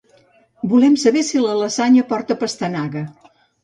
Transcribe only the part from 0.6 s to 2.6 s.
Volem saber si la lasanya porta